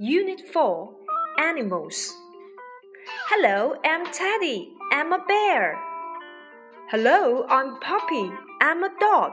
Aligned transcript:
Unit 0.00 0.40
4 0.52 0.92
Animals. 1.38 2.12
Hello, 3.28 3.76
I'm 3.84 4.04
Teddy. 4.12 4.72
I'm 4.90 5.12
a 5.12 5.24
bear. 5.24 5.78
Hello, 6.90 7.46
I'm 7.48 7.78
Puppy. 7.78 8.28
I'm 8.60 8.82
a 8.82 8.90
dog. 8.98 9.30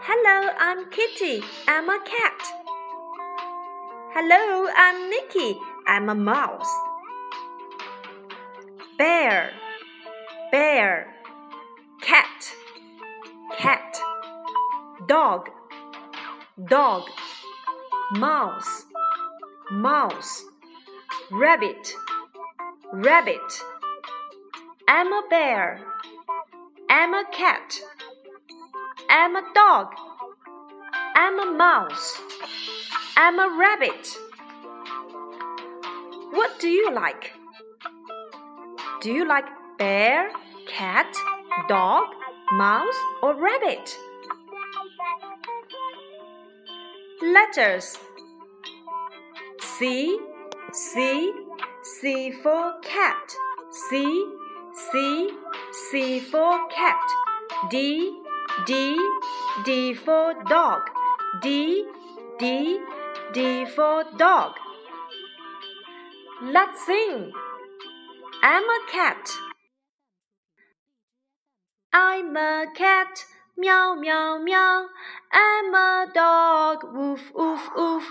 Hello, 0.00 0.50
I'm 0.58 0.90
Kitty. 0.90 1.44
I'm 1.68 1.88
a 1.88 2.00
cat. 2.04 2.42
Hello, 4.14 4.68
I'm 4.76 5.10
Nicky. 5.10 5.60
I'm 5.86 6.08
a 6.08 6.14
mouse. 6.16 6.74
Bear, 8.98 9.52
bear. 10.50 11.14
Cat, 12.00 12.52
cat. 13.56 13.96
Dog, 15.06 15.50
dog. 16.68 17.04
Mouse, 18.12 18.85
mouse. 19.70 20.44
Rabbit, 21.30 21.92
rabbit. 22.92 23.62
I'm 24.88 25.12
a 25.12 25.22
bear. 25.28 25.80
I'm 26.88 27.14
a 27.14 27.24
cat. 27.32 27.80
I'm 29.10 29.34
a 29.36 29.42
dog. 29.54 29.94
I'm 31.14 31.40
a 31.40 31.52
mouse. 31.52 32.20
I'm 33.16 33.38
a 33.38 33.56
rabbit. 33.58 34.16
What 36.30 36.58
do 36.60 36.68
you 36.68 36.92
like? 36.92 37.32
Do 39.00 39.12
you 39.12 39.26
like 39.26 39.46
bear, 39.78 40.30
cat, 40.68 41.12
dog, 41.68 42.04
mouse, 42.52 42.94
or 43.22 43.34
rabbit? 43.34 43.98
Letters 47.22 47.98
C, 49.78 50.18
C, 50.72 51.34
C 51.82 52.32
for 52.42 52.80
cat. 52.80 53.34
C, 53.70 54.26
C, 54.72 55.30
C 55.90 56.20
for 56.20 56.66
cat. 56.68 57.02
D, 57.68 58.10
D, 58.66 58.96
D 59.66 59.92
for 59.92 60.32
dog. 60.48 60.80
D, 61.42 61.84
D, 62.38 62.80
D 63.34 63.66
for 63.66 64.04
dog. 64.16 64.52
Let's 66.42 66.86
sing. 66.86 67.32
I'm 68.42 68.64
a 68.64 68.80
cat. 68.90 69.30
I'm 71.92 72.34
a 72.34 72.64
cat. 72.74 73.26
Meow, 73.58 73.94
meow, 73.94 74.38
meow. 74.42 74.86
I'm 75.32 75.74
a 75.74 76.06
dog. 76.14 76.78
Woof, 76.94 77.30
woof, 77.34 77.68
woof. 77.76 78.04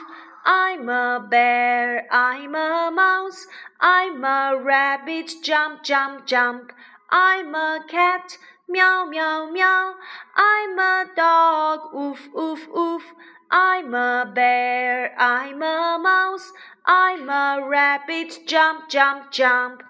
I'm 0.46 0.88
a 0.90 1.26
bear. 1.28 2.06
I'm 2.12 2.54
a 2.54 2.92
mouse. 2.94 3.48
I'm 3.82 4.24
a 4.24 4.62
rabbit. 4.62 5.32
Jump, 5.44 5.84
jump, 5.84 6.28
jump. 6.28 6.72
I'm 7.10 7.56
a 7.56 7.84
cat. 7.90 8.38
Meow, 8.70 9.06
meow, 9.06 9.50
meow. 9.52 9.96
I'm 10.36 10.78
a 10.78 11.06
dog. 11.16 11.94
Woof, 11.94 12.30
woof, 12.34 12.68
woof. 12.72 13.04
I'm 13.50 13.94
a 13.96 14.32
bear. 14.34 15.20
I'm 15.20 15.64
a 15.64 16.00
mouse. 16.02 16.52
I'm 16.86 17.28
a 17.28 17.68
rabbit. 17.68 18.48
Jump, 18.48 18.90
jump, 18.90 19.32
jump. 19.32 19.82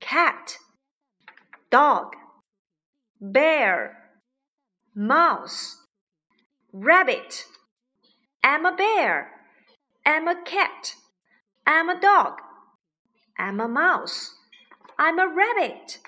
Cat. 0.00 0.58
Dog. 1.70 2.16
Bear. 3.18 3.96
Mouse. 4.94 5.78
Rabbit. 6.70 7.46
I'm 8.42 8.66
a 8.66 8.76
bear. 8.76 9.33
I'm 10.06 10.28
a 10.28 10.42
cat. 10.42 10.94
I'm 11.66 11.88
a 11.88 12.00
dog. 12.00 12.40
I'm 13.38 13.60
a 13.60 13.68
mouse. 13.68 14.34
I'm 14.98 15.18
a 15.18 15.28
rabbit. 15.28 15.98